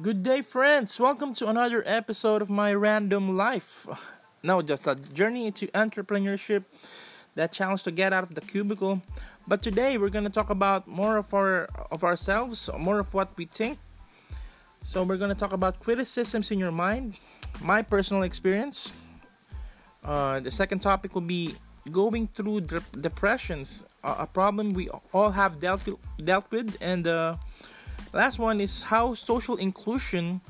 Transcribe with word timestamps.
Good 0.00 0.22
day, 0.22 0.40
friends. 0.40 0.98
Welcome 0.98 1.34
to 1.34 1.48
another 1.48 1.82
episode 1.84 2.40
of 2.40 2.48
my 2.48 2.72
random 2.72 3.36
life. 3.36 3.86
No, 4.42 4.60
just 4.60 4.88
a 4.88 4.96
journey 4.96 5.46
into 5.46 5.68
entrepreneurship, 5.68 6.64
that 7.36 7.52
challenge 7.52 7.84
to 7.84 7.92
get 7.92 8.12
out 8.12 8.24
of 8.24 8.34
the 8.34 8.40
cubicle. 8.40 9.02
But 9.46 9.62
today 9.62 9.98
we're 9.98 10.08
gonna 10.08 10.34
talk 10.34 10.50
about 10.50 10.88
more 10.88 11.18
of 11.18 11.32
our 11.32 11.68
of 11.92 12.02
ourselves, 12.02 12.68
more 12.76 12.98
of 12.98 13.12
what 13.14 13.36
we 13.36 13.44
think. 13.44 13.78
So 14.82 15.04
we're 15.04 15.18
gonna 15.18 15.36
talk 15.36 15.52
about 15.52 15.78
criticisms 15.78 16.50
in 16.50 16.58
your 16.58 16.72
mind, 16.72 17.20
my 17.60 17.82
personal 17.82 18.24
experience. 18.24 18.90
Uh, 20.02 20.40
the 20.40 20.50
second 20.50 20.80
topic 20.80 21.14
will 21.14 21.28
be 21.28 21.54
going 21.92 22.26
through 22.34 22.62
de- 22.62 22.82
depressions, 22.98 23.84
a, 24.02 24.24
a 24.24 24.26
problem 24.26 24.72
we 24.72 24.88
all 25.12 25.30
have 25.30 25.60
dealt 25.60 25.86
dealt 26.24 26.50
with, 26.50 26.78
and. 26.80 27.06
Uh, 27.06 27.36
Last 28.12 28.38
one 28.38 28.60
is 28.60 28.82
how 28.82 29.14
social 29.14 29.56
inclusion 29.56 30.40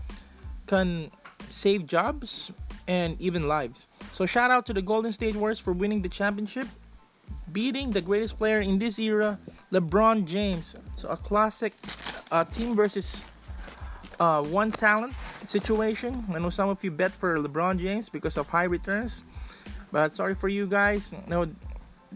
can 0.67 1.11
save 1.49 1.87
jobs 1.87 2.51
and 2.89 3.21
even 3.21 3.47
lives. 3.47 3.87
So 4.11 4.27
shout 4.27 4.51
out 4.51 4.67
to 4.67 4.73
the 4.73 4.83
Golden 4.83 5.13
State 5.13 5.37
Warriors 5.37 5.59
for 5.59 5.73
winning 5.73 6.03
the 6.03 6.09
championship, 6.09 6.67
beating 7.53 7.91
the 7.91 8.01
greatest 8.01 8.37
player 8.37 8.61
in 8.61 8.79
this 8.79 8.99
era, 8.99 9.39
LeBron 9.73 10.27
James. 10.27 10.77
So 10.93 11.09
a 11.09 11.17
classic 11.17 11.75
uh, 12.31 12.45
team 12.45 12.75
versus 12.75 13.23
uh, 14.19 14.43
one 14.43 14.71
talent 14.71 15.15
situation. 15.47 16.25
I 16.33 16.39
know 16.39 16.51
some 16.51 16.69
of 16.69 16.83
you 16.83 16.91
bet 16.91 17.13
for 17.13 17.39
LeBron 17.39 17.79
James 17.79 18.09
because 18.09 18.37
of 18.37 18.49
high 18.49 18.65
returns, 18.65 19.23
but 19.91 20.17
sorry 20.17 20.35
for 20.35 20.49
you 20.49 20.67
guys. 20.67 21.13
No, 21.27 21.47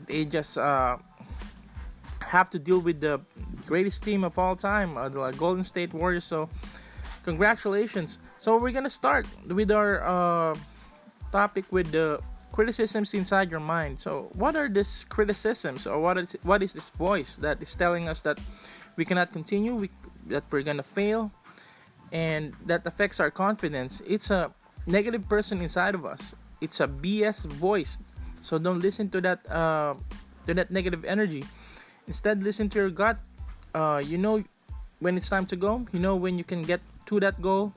they 0.06 0.24
just 0.24 0.58
uh, 0.58 0.98
have 2.36 2.50
to 2.50 2.58
deal 2.58 2.80
with 2.80 3.00
the 3.00 3.20
greatest 3.66 4.02
team 4.02 4.24
of 4.24 4.38
all 4.38 4.56
time, 4.56 4.96
uh, 4.96 5.08
the 5.08 5.30
Golden 5.32 5.64
State 5.64 5.92
Warriors. 5.92 6.24
So, 6.24 6.48
congratulations. 7.24 8.18
So, 8.38 8.58
we're 8.58 8.77
gonna 8.77 8.92
start 8.92 9.27
with 9.48 9.70
our 9.70 10.05
uh, 10.05 10.55
topic 11.33 11.64
with 11.70 11.91
the 11.91 12.20
criticisms 12.52 13.14
inside 13.14 13.50
your 13.50 13.61
mind. 13.61 14.00
So, 14.00 14.28
what 14.33 14.56
are 14.56 14.69
these 14.69 15.05
criticisms, 15.08 15.86
or 15.86 16.00
what 16.00 16.16
is 16.19 16.36
what 16.42 16.62
is 16.62 16.72
this 16.72 16.88
voice 16.91 17.36
that 17.44 17.61
is 17.61 17.74
telling 17.74 18.08
us 18.08 18.20
that 18.22 18.39
we 18.96 19.05
cannot 19.05 19.33
continue, 19.33 19.74
we, 19.74 19.91
that 20.28 20.44
we're 20.50 20.64
gonna 20.64 20.86
fail, 20.86 21.33
and 22.12 22.52
that 22.64 22.86
affects 22.86 23.20
our 23.20 23.30
confidence? 23.30 24.00
It's 24.06 24.30
a 24.30 24.52
negative 24.86 25.28
person 25.28 25.61
inside 25.61 25.94
of 25.94 26.06
us. 26.06 26.34
It's 26.61 26.80
a 26.80 26.89
BS 26.89 27.44
voice. 27.44 27.98
So 28.41 28.58
don't 28.58 28.80
listen 28.80 29.11
to 29.11 29.20
that 29.20 29.44
uh, 29.50 29.94
to 30.46 30.55
that 30.55 30.70
negative 30.70 31.05
energy. 31.05 31.44
Instead, 32.06 32.42
listen 32.42 32.68
to 32.70 32.78
your 32.78 32.90
gut. 32.90 33.18
Uh, 33.74 34.02
you 34.04 34.18
know 34.18 34.42
when 35.00 35.16
it's 35.16 35.28
time 35.28 35.46
to 35.46 35.56
go. 35.56 35.86
You 35.92 36.00
know 36.00 36.16
when 36.16 36.38
you 36.38 36.44
can 36.44 36.62
get 36.62 36.80
to 37.06 37.20
that 37.20 37.42
goal, 37.42 37.72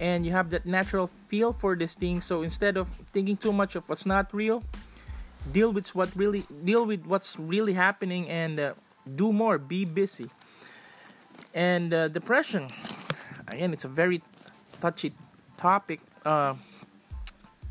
and 0.00 0.24
you 0.24 0.32
have 0.32 0.50
that 0.50 0.66
natural 0.66 1.08
feel 1.28 1.52
for 1.52 1.74
this 1.76 1.94
thing. 1.94 2.20
So 2.20 2.42
instead 2.42 2.76
of 2.76 2.88
thinking 3.12 3.36
too 3.36 3.52
much 3.52 3.74
of 3.74 3.88
what's 3.88 4.06
not 4.06 4.32
real, 4.32 4.62
deal 5.52 5.72
with 5.72 5.94
what 5.94 6.14
really 6.16 6.46
deal 6.64 6.86
with 6.86 7.04
what's 7.06 7.38
really 7.38 7.74
happening 7.74 8.28
and 8.28 8.60
uh, 8.60 8.74
do 9.16 9.32
more. 9.32 9.58
Be 9.58 9.84
busy. 9.84 10.30
And 11.54 11.94
uh, 11.94 12.08
depression, 12.08 12.70
again, 13.48 13.72
it's 13.72 13.84
a 13.84 13.88
very 13.88 14.22
touchy 14.80 15.12
topic. 15.56 16.00
Uh, 16.24 16.54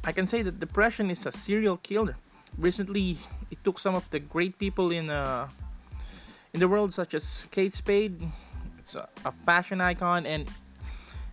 I 0.03 0.11
can 0.11 0.27
say 0.27 0.41
that 0.41 0.59
depression 0.59 1.09
is 1.09 1.25
a 1.25 1.31
serial 1.31 1.77
killer. 1.77 2.15
Recently, 2.57 3.17
it 3.51 3.57
took 3.63 3.79
some 3.79 3.95
of 3.95 4.09
the 4.09 4.19
great 4.19 4.57
people 4.59 4.91
in 4.91 5.09
uh, 5.09 5.47
in 6.53 6.59
the 6.59 6.67
world, 6.67 6.93
such 6.93 7.13
as 7.13 7.47
Kate 7.51 7.73
Spade. 7.73 8.21
It's 8.79 8.95
a, 8.95 9.09
a 9.25 9.31
fashion 9.31 9.81
icon, 9.81 10.25
and 10.25 10.47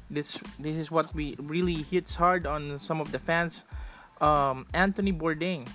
this 0.08 0.40
this 0.58 0.76
is 0.76 0.90
what 0.90 1.12
we 1.14 1.36
really 1.38 1.82
hits 1.84 2.16
hard 2.16 2.46
on 2.46 2.78
some 2.78 3.00
of 3.00 3.12
the 3.12 3.18
fans. 3.18 3.64
Um, 4.20 4.66
Anthony 4.72 5.12
Bourdain. 5.12 5.68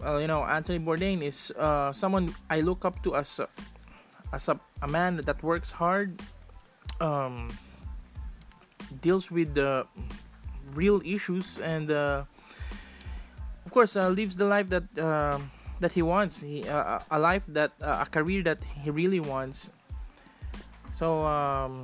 Well, 0.00 0.20
you 0.20 0.26
know, 0.26 0.44
Anthony 0.44 0.78
Bourdain 0.78 1.22
is 1.22 1.52
uh, 1.58 1.92
someone 1.92 2.34
I 2.48 2.62
look 2.62 2.84
up 2.84 3.02
to 3.04 3.16
as 3.16 3.38
a, 3.38 3.48
as 4.32 4.48
a, 4.48 4.58
a 4.82 4.88
man 4.88 5.20
that 5.26 5.42
works 5.42 5.70
hard, 5.70 6.22
um, 7.00 7.52
deals 9.02 9.30
with 9.30 9.54
the 9.54 9.86
real 10.74 11.02
issues, 11.04 11.58
and 11.60 11.90
uh, 11.90 12.24
of 13.66 13.70
course 13.70 13.94
uh, 13.94 14.08
lives 14.08 14.36
the 14.36 14.46
life 14.46 14.68
that 14.70 14.86
uh, 14.98 15.38
that 15.80 15.92
he 15.92 16.02
wants. 16.02 16.40
He 16.40 16.68
uh, 16.68 17.00
a 17.10 17.18
life 17.18 17.42
that 17.48 17.72
uh, 17.80 18.04
a 18.04 18.06
career 18.06 18.42
that 18.44 18.62
he 18.84 18.90
really 18.90 19.20
wants. 19.20 19.70
So 20.92 21.24
um, 21.24 21.82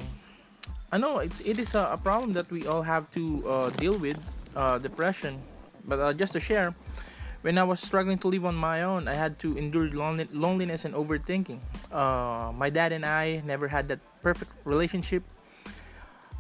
I 0.92 0.98
know 0.98 1.18
it's 1.18 1.40
it 1.40 1.58
is 1.58 1.74
a, 1.74 1.96
a, 1.96 1.98
problem 1.98 2.32
that 2.34 2.50
we 2.50 2.66
all 2.66 2.82
have 2.82 3.10
to 3.12 3.42
uh, 3.48 3.70
deal 3.70 3.96
with, 3.98 4.20
uh, 4.54 4.78
depression. 4.78 5.40
But 5.84 5.98
uh, 6.00 6.12
just 6.12 6.32
to 6.34 6.40
share, 6.40 6.74
when 7.42 7.58
I 7.58 7.64
was 7.64 7.80
struggling 7.80 8.18
to 8.18 8.28
live 8.28 8.44
on 8.44 8.54
my 8.54 8.82
own, 8.82 9.08
I 9.08 9.14
had 9.14 9.38
to 9.40 9.56
endure 9.56 9.88
lonely, 9.88 10.28
loneliness 10.32 10.84
and 10.84 10.94
overthinking. 10.94 11.58
Uh, 11.90 12.52
my 12.52 12.70
dad 12.70 12.92
and 12.92 13.06
I 13.06 13.40
never 13.44 13.68
had 13.68 13.88
that 13.88 14.00
perfect 14.22 14.52
relationship, 14.64 15.22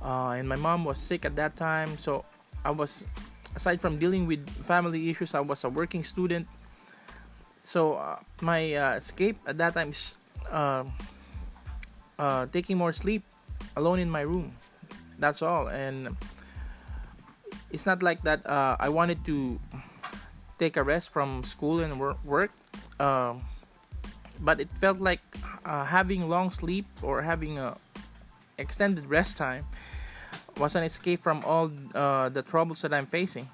and 0.02 0.48
my 0.48 0.56
mom 0.56 0.84
was 0.84 0.98
sick 0.98 1.24
at 1.24 1.36
that 1.36 1.56
time. 1.56 1.96
So 1.96 2.24
I 2.64 2.70
was, 2.70 3.06
aside 3.54 3.80
from 3.80 3.98
dealing 3.98 4.26
with 4.26 4.44
family 4.66 5.08
issues, 5.08 5.34
I 5.34 5.40
was 5.40 5.64
a 5.64 5.70
working 5.70 6.04
student 6.04 6.46
so 7.66 7.94
uh, 7.98 8.16
my 8.40 8.74
uh, 8.74 8.94
escape 8.94 9.36
at 9.44 9.58
that 9.58 9.74
time 9.74 9.90
is 9.90 10.14
uh, 10.50 10.84
uh, 12.16 12.46
taking 12.54 12.78
more 12.78 12.92
sleep 12.92 13.24
alone 13.76 13.98
in 13.98 14.08
my 14.08 14.20
room. 14.20 14.54
That's 15.18 15.42
all, 15.42 15.66
and 15.66 16.14
it's 17.72 17.84
not 17.84 18.04
like 18.04 18.22
that. 18.22 18.46
Uh, 18.46 18.76
I 18.78 18.88
wanted 18.88 19.24
to 19.26 19.58
take 20.58 20.76
a 20.76 20.82
rest 20.82 21.10
from 21.10 21.42
school 21.42 21.80
and 21.80 21.98
work, 21.98 22.52
um, 23.00 23.42
but 24.38 24.60
it 24.60 24.68
felt 24.80 25.00
like 25.00 25.20
uh, 25.64 25.84
having 25.84 26.28
long 26.28 26.52
sleep 26.52 26.86
or 27.02 27.22
having 27.22 27.58
a 27.58 27.76
extended 28.58 29.06
rest 29.06 29.36
time 29.36 29.66
was 30.56 30.76
an 30.76 30.84
escape 30.84 31.20
from 31.22 31.42
all 31.44 31.66
the 31.66 32.44
troubles 32.46 32.82
that 32.82 32.94
I'm 32.94 33.06
facing. 33.06 33.48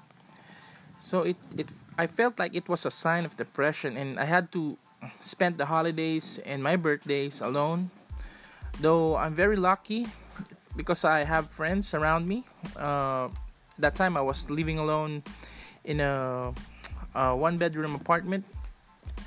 So 1.03 1.27
it, 1.27 1.35
it 1.57 1.67
I 1.99 2.07
felt 2.07 2.39
like 2.39 2.55
it 2.55 2.69
was 2.71 2.85
a 2.85 2.89
sign 2.89 3.25
of 3.27 3.35
depression 3.35 3.97
and 3.99 4.15
I 4.17 4.23
had 4.23 4.55
to 4.55 4.79
spend 5.19 5.57
the 5.57 5.65
holidays 5.67 6.39
and 6.47 6.63
my 6.63 6.77
birthdays 6.79 7.41
alone. 7.41 7.91
Though 8.79 9.19
I'm 9.19 9.35
very 9.35 9.57
lucky 9.57 10.07
because 10.77 11.03
I 11.03 11.27
have 11.27 11.51
friends 11.51 11.93
around 11.93 12.25
me. 12.25 12.47
Uh, 12.79 13.27
that 13.77 13.95
time 13.99 14.15
I 14.15 14.21
was 14.21 14.49
living 14.49 14.79
alone 14.79 15.23
in 15.83 15.99
a, 15.99 16.53
a 17.13 17.35
one 17.35 17.57
bedroom 17.57 17.95
apartment 17.95 18.45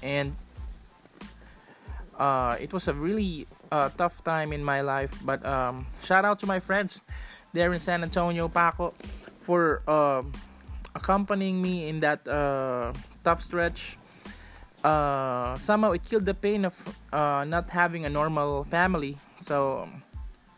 and 0.01 0.35
uh, 2.17 2.57
it 2.59 2.73
was 2.73 2.89
a 2.89 2.95
really 2.95 3.47
uh, 3.71 3.91
tough 4.01 4.25
time 4.25 4.55
in 4.55 4.65
my 4.65 4.81
life. 4.81 5.13
But 5.23 5.45
um, 5.45 5.87
shout 6.03 6.25
out 6.25 6.41
to 6.41 6.47
my 6.47 6.59
friends 6.59 7.03
there 7.53 7.71
in 7.75 7.81
San 7.81 8.03
Antonio, 8.03 8.49
Paco, 8.49 8.95
for 9.45 9.85
um, 9.85 10.33
accompanying 10.97 11.61
me 11.61 11.89
in 11.89 12.01
that 12.01 12.25
uh, 12.27 12.93
tough 13.23 13.45
stretch. 13.45 14.01
Uh, 14.83 15.57
somehow 15.59 15.93
it 15.93 16.03
killed 16.03 16.25
the 16.25 16.35
pain 16.35 16.65
of 16.65 16.75
uh, 17.13 17.45
not 17.45 17.69
having 17.69 18.05
a 18.07 18.11
normal 18.11 18.65
family. 18.65 19.21
So 19.41 19.89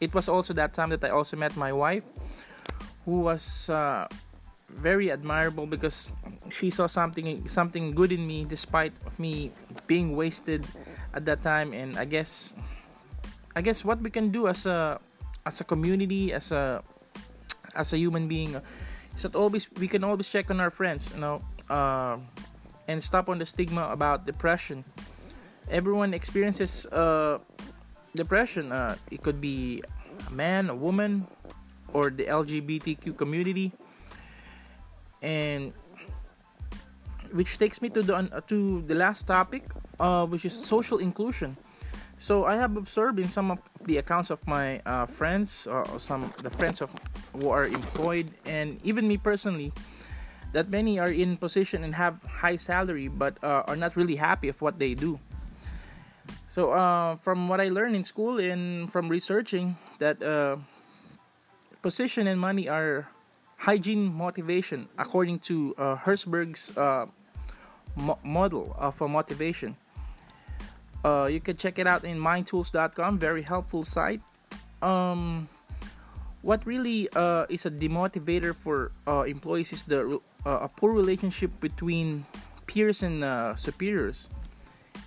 it 0.00 0.14
was 0.14 0.28
also 0.30 0.54
that 0.54 0.72
time 0.72 0.90
that 0.90 1.02
I 1.02 1.10
also 1.10 1.36
met 1.36 1.56
my 1.56 1.72
wife, 1.74 2.04
who 3.04 3.26
was 3.26 3.68
uh, 3.68 4.06
very 4.70 5.10
admirable 5.10 5.66
because 5.66 6.10
she 6.50 6.70
saw 6.70 6.86
something 6.86 7.48
something 7.48 7.92
good 7.92 8.12
in 8.12 8.22
me 8.22 8.44
despite 8.44 8.92
of 9.04 9.18
me 9.18 9.50
being 9.90 10.14
wasted 10.14 10.62
at 11.14 11.26
that 11.26 11.42
time. 11.42 11.74
And 11.74 11.98
I 11.98 12.04
guess 12.04 12.54
I 13.56 13.60
guess 13.60 13.82
what 13.82 13.98
we 14.00 14.10
can 14.10 14.30
do 14.30 14.46
as 14.46 14.66
a 14.66 15.00
as 15.42 15.60
a 15.60 15.64
community 15.64 16.32
as 16.32 16.52
a 16.52 16.84
as 17.74 17.92
a 17.92 17.98
human 17.98 18.28
being 18.28 18.60
that 19.22 19.34
always 19.34 19.66
we 19.78 19.88
can 19.88 20.04
always 20.04 20.28
check 20.28 20.50
on 20.50 20.60
our 20.60 20.70
friends, 20.70 21.12
you 21.14 21.20
know, 21.20 21.42
uh, 21.70 22.18
and 22.86 23.02
stop 23.02 23.28
on 23.28 23.38
the 23.38 23.46
stigma 23.46 23.88
about 23.90 24.26
depression. 24.26 24.84
Everyone 25.70 26.14
experiences 26.14 26.86
uh, 26.86 27.38
depression. 28.14 28.72
Uh, 28.72 28.96
it 29.10 29.22
could 29.22 29.40
be 29.40 29.82
a 30.26 30.32
man, 30.32 30.70
a 30.70 30.74
woman, 30.74 31.26
or 31.92 32.10
the 32.10 32.24
LGBTQ 32.24 33.16
community, 33.16 33.72
and 35.22 35.72
which 37.32 37.58
takes 37.58 37.82
me 37.82 37.88
to 37.90 38.02
the 38.02 38.16
uh, 38.16 38.40
to 38.48 38.82
the 38.86 38.94
last 38.94 39.26
topic, 39.26 39.64
uh, 40.00 40.26
which 40.26 40.44
is 40.44 40.54
social 40.54 40.98
inclusion. 40.98 41.56
So 42.18 42.46
I 42.46 42.56
have 42.56 42.76
observed 42.76 43.18
in 43.20 43.28
some 43.28 43.50
of 43.50 43.58
the 43.84 43.98
accounts 43.98 44.30
of 44.30 44.44
my 44.46 44.80
uh, 44.84 45.06
friends, 45.06 45.66
or 45.66 45.86
some 45.98 46.32
the 46.42 46.50
friends 46.50 46.82
of 46.82 46.90
who 47.32 47.50
are 47.50 47.66
employed, 47.66 48.30
and 48.46 48.80
even 48.84 49.06
me 49.08 49.16
personally, 49.16 49.72
that 50.52 50.70
many 50.70 50.98
are 50.98 51.10
in 51.10 51.36
position 51.36 51.84
and 51.84 51.94
have 51.94 52.22
high 52.24 52.56
salary, 52.56 53.08
but 53.08 53.36
uh, 53.42 53.62
are 53.66 53.76
not 53.76 53.96
really 53.96 54.16
happy 54.16 54.48
of 54.48 54.60
what 54.60 54.78
they 54.78 54.94
do. 54.94 55.18
So 56.48 56.72
uh, 56.72 57.16
from 57.16 57.48
what 57.48 57.60
I 57.60 57.68
learned 57.68 57.94
in 57.94 58.04
school 58.04 58.38
and 58.38 58.90
from 58.90 59.08
researching, 59.08 59.76
that 59.98 60.22
uh, 60.22 60.56
position 61.82 62.26
and 62.26 62.40
money 62.40 62.68
are 62.68 63.08
hygiene 63.56 64.12
motivation, 64.12 64.88
according 64.98 65.40
to 65.40 65.74
uh, 65.76 65.96
Herzberg's 65.96 66.76
uh, 66.76 67.06
mo- 67.96 68.18
model 68.24 68.74
of 68.78 69.00
a 69.02 69.08
motivation. 69.08 69.76
Uh, 71.04 71.28
you 71.30 71.40
can 71.40 71.56
check 71.56 71.78
it 71.78 71.86
out 71.86 72.04
in 72.04 72.18
mindtools.com. 72.18 73.18
Very 73.18 73.42
helpful 73.42 73.84
site. 73.84 74.20
Um, 74.82 75.48
what 76.42 76.64
really 76.66 77.08
uh, 77.14 77.46
is 77.48 77.66
a 77.66 77.70
demotivator 77.70 78.54
for 78.54 78.92
uh, 79.06 79.22
employees 79.22 79.72
is 79.72 79.82
the 79.82 80.20
uh, 80.46 80.58
a 80.62 80.68
poor 80.68 80.92
relationship 80.92 81.50
between 81.60 82.24
peers 82.66 83.02
and 83.02 83.24
uh, 83.24 83.56
superiors. 83.56 84.28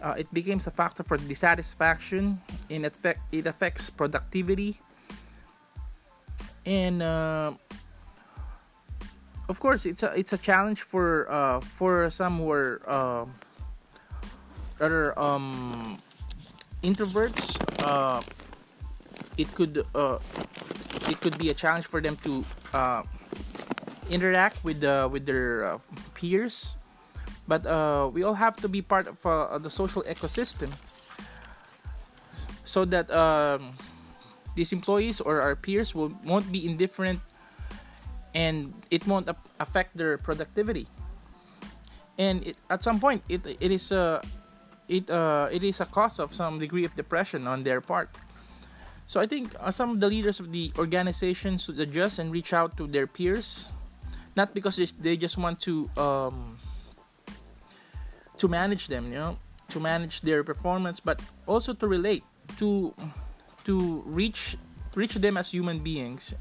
Uh, 0.01 0.16
it 0.18 0.28
becomes 0.33 0.68
a 0.68 0.72
factor 0.72 1.04
for 1.04 1.18
dissatisfaction, 1.18 2.42
and 2.69 2.86
it, 2.86 2.95
affect, 2.95 3.22
it 3.31 3.45
affects 3.45 3.89
productivity. 3.89 4.80
And 6.66 7.01
uh, 7.01 7.54
of 9.48 9.60
course, 9.60 9.86
it's 9.86 10.04
a 10.04 10.13
it's 10.13 10.34
a 10.34 10.38
challenge 10.38 10.81
for 10.81 11.25
for 11.75 12.10
some 12.10 12.38
who 12.38 12.51
are 12.51 13.27
rather 14.80 15.18
um, 15.19 15.98
introverts. 16.84 17.57
it 19.38 19.54
could 19.56 19.86
it 21.12 21.19
could 21.19 21.38
be 21.38 21.52
a 21.52 21.54
challenge 21.54 21.86
for 21.86 22.00
them 22.00 22.16
to 22.24 22.44
uh, 22.72 23.04
interact 24.08 24.63
with 24.63 24.80
uh, 24.84 25.12
with 25.12 25.28
their 25.28 25.75
uh, 25.75 25.78
peers. 26.16 26.80
But 27.48 27.68
uh, 27.68 28.08
we 28.08 28.24
all 28.24 28.40
have 28.40 28.56
to 28.63 28.72
be 28.72 28.80
part 28.80 29.12
of 29.12 29.19
uh, 29.28 29.60
the 29.60 29.69
social 29.69 30.08
ecosystem. 30.08 30.72
So 32.63 32.88
that 32.88 33.12
um, 33.12 33.75
these 34.56 34.72
employees 34.72 35.19
or 35.19 35.44
our 35.44 35.60
peers 35.60 35.92
will 35.92 36.16
won't 36.24 36.48
be 36.48 36.63
indifferent 36.63 37.19
and 38.31 38.72
it 38.88 39.04
won't 39.04 39.28
affect 39.60 39.98
their 40.00 40.16
productivity. 40.16 40.88
And 42.16 42.48
it, 42.48 42.56
at 42.72 42.80
some 42.80 43.04
point 43.04 43.28
it, 43.28 43.44
it 43.60 43.72
is 43.75 43.92
a 43.92 44.24
it 44.88 45.12
uh, 45.12 45.52
it 45.52 45.68
is 45.68 45.84
a 45.84 45.86
cause 45.92 46.24
of 46.24 46.31
some 46.31 46.63
degree 46.63 46.88
of 46.88 46.96
depression 46.96 47.44
on 47.44 47.68
their 47.68 47.84
part 47.84 48.16
so 49.12 49.19
I 49.19 49.28
think 49.28 49.52
uh, 49.60 49.72
some 49.72 49.92
of 49.92 50.00
the 50.00 50.08
leaders 50.08 50.40
of 50.40 50.54
the 50.56 50.72
organization 50.80 51.58
should 51.58 51.78
adjust 51.84 52.18
and 52.18 52.31
reach 52.31 52.54
out 52.54 52.78
to 52.78 52.88
their 52.88 53.08
peers, 53.08 53.68
not 54.38 54.56
because 54.56 54.80
they 54.80 55.18
just 55.18 55.36
want 55.36 55.60
to 55.68 55.92
um, 56.00 56.56
to 58.38 58.48
manage 58.48 58.88
them, 58.88 59.12
you 59.12 59.19
know, 59.19 59.36
to 59.68 59.81
manage 59.81 60.22
their 60.22 60.46
performance, 60.46 61.02
but 61.04 61.19
also 61.44 61.74
to 61.74 61.88
relate 61.92 62.24
to 62.56 62.96
to 63.68 64.00
reach 64.08 64.56
reach 64.96 65.19
them 65.19 65.36
as 65.36 65.52
human 65.52 65.84
beings. 65.84 66.34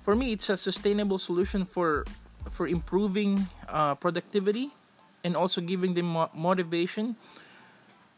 For 0.00 0.16
me, 0.16 0.32
it's 0.32 0.48
a 0.48 0.56
sustainable 0.56 1.20
solution 1.20 1.68
for 1.68 2.08
for 2.48 2.64
improving 2.64 3.44
uh, 3.68 3.92
productivity 3.92 4.72
and 5.20 5.36
also 5.36 5.60
giving 5.60 5.92
them 5.92 6.16
mo- 6.16 6.32
motivation 6.32 7.20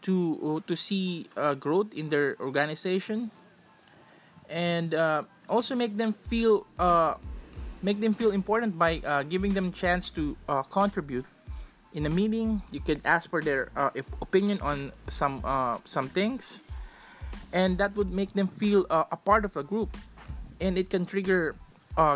to 0.06 0.62
to 0.70 0.76
see 0.78 1.26
uh, 1.34 1.58
growth 1.58 1.90
in 1.98 2.14
their 2.14 2.38
organization 2.38 3.34
and 4.48 4.94
uh, 4.94 5.22
also 5.48 5.74
make 5.74 5.96
them 5.96 6.12
feel 6.28 6.66
uh, 6.78 7.14
make 7.82 8.00
them 8.00 8.14
feel 8.14 8.32
important 8.32 8.78
by 8.78 9.00
uh, 9.04 9.22
giving 9.22 9.54
them 9.54 9.72
chance 9.72 10.10
to 10.10 10.36
uh, 10.48 10.62
contribute. 10.62 11.24
In 11.94 12.04
a 12.04 12.10
meeting 12.10 12.62
you 12.70 12.80
could 12.80 13.00
ask 13.04 13.30
for 13.30 13.40
their 13.40 13.70
uh, 13.76 13.90
opinion 14.20 14.60
on 14.60 14.92
some 15.08 15.40
uh, 15.44 15.78
some 15.84 16.08
things 16.08 16.62
and 17.52 17.78
that 17.78 17.96
would 17.96 18.12
make 18.12 18.32
them 18.34 18.46
feel 18.46 18.84
a 18.90 19.16
part 19.16 19.44
of 19.44 19.56
a 19.56 19.62
group 19.62 19.96
and 20.60 20.76
it 20.76 20.90
can 20.90 21.06
trigger 21.06 21.56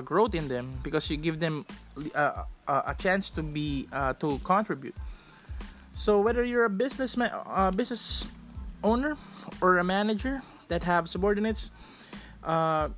growth 0.04 0.34
in 0.34 0.48
them 0.48 0.78
because 0.82 1.08
you 1.08 1.16
give 1.16 1.40
them 1.40 1.64
a 1.96 2.94
chance 2.98 3.30
to 3.30 3.42
be 3.42 3.88
to 4.20 4.38
contribute. 4.44 4.94
So 5.94 6.20
whether 6.20 6.44
you're 6.44 6.68
a 6.68 6.70
businessman 6.70 7.32
business 7.76 8.28
owner 8.84 9.16
or 9.60 9.78
a 9.78 9.84
manager 9.84 10.42
that 10.68 10.84
have 10.84 11.08
subordinates 11.08 11.70
uh, 12.44 12.88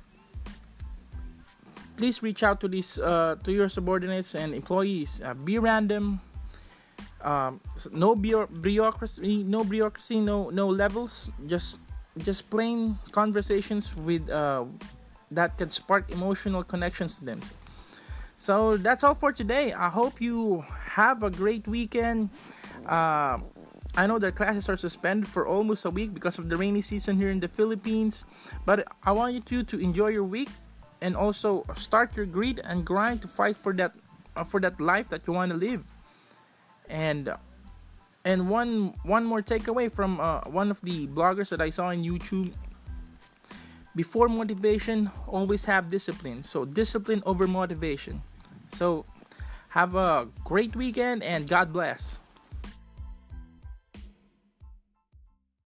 please 1.97 2.21
reach 2.21 2.43
out 2.43 2.59
to 2.61 2.67
these 2.67 2.99
uh, 2.99 3.35
to 3.43 3.51
your 3.51 3.69
subordinates 3.69 4.35
and 4.35 4.53
employees. 4.53 5.21
Uh, 5.23 5.33
be 5.33 5.59
random. 5.59 6.21
Um, 7.21 7.59
no 7.91 8.15
bureaucracy, 8.15 9.43
no 9.43 9.63
bureaucracy, 9.63 10.19
no 10.19 10.49
no 10.49 10.67
levels. 10.67 11.31
Just 11.47 11.77
just 12.17 12.49
plain 12.49 12.99
conversations 13.11 13.95
with 13.95 14.29
uh, 14.29 14.65
that 15.31 15.57
can 15.57 15.71
spark 15.71 16.11
emotional 16.11 16.63
connections 16.63 17.15
to 17.17 17.25
them. 17.25 17.41
So 18.37 18.77
that's 18.77 19.03
all 19.03 19.15
for 19.15 19.31
today. 19.31 19.73
I 19.73 19.89
hope 19.89 20.21
you 20.21 20.65
have 20.69 21.23
a 21.23 21.29
great 21.31 21.67
weekend. 21.67 22.29
Uh, 22.85 23.39
I 23.97 24.07
know 24.07 24.19
that 24.19 24.35
classes 24.35 24.67
are 24.67 24.75
suspended 24.75 25.27
for 25.27 25.47
almost 25.47 25.85
a 25.85 25.89
week 25.89 26.13
because 26.13 26.37
of 26.37 26.49
the 26.49 26.57
rainy 26.57 26.81
season 26.81 27.15
here 27.15 27.29
in 27.29 27.39
the 27.39 27.47
Philippines, 27.47 28.25
but 28.65 28.85
I 29.03 29.13
want 29.13 29.33
you 29.33 29.41
to 29.41 29.63
to 29.63 29.79
enjoy 29.79 30.11
your 30.11 30.27
week 30.27 30.49
and 30.99 31.15
also 31.15 31.63
start 31.75 32.15
your 32.15 32.25
grit 32.25 32.59
and 32.59 32.83
grind 32.83 33.21
to 33.23 33.27
fight 33.27 33.55
for 33.55 33.71
that 33.79 33.95
uh, 34.35 34.43
for 34.43 34.59
that 34.59 34.81
life 34.81 35.07
that 35.09 35.23
you 35.27 35.33
want 35.33 35.51
to 35.51 35.57
live. 35.57 35.83
And 36.89 37.31
and 38.27 38.49
one 38.49 38.99
one 39.03 39.23
more 39.23 39.41
takeaway 39.41 39.87
from 39.87 40.19
uh, 40.19 40.43
one 40.43 40.71
of 40.71 40.81
the 40.83 41.07
bloggers 41.07 41.47
that 41.55 41.61
I 41.61 41.71
saw 41.71 41.87
on 41.95 42.03
YouTube. 42.03 42.51
Before 43.95 44.27
motivation, 44.27 45.09
always 45.25 45.63
have 45.71 45.87
discipline. 45.87 46.43
So 46.43 46.65
discipline 46.65 47.23
over 47.25 47.47
motivation. 47.47 48.23
So 48.75 49.05
have 49.69 49.95
a 49.95 50.27
great 50.43 50.75
weekend 50.75 51.23
and 51.23 51.47
God 51.47 51.71
bless. 51.71 52.19